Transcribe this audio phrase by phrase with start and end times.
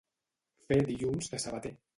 [0.71, 1.77] Fer dilluns de sabater.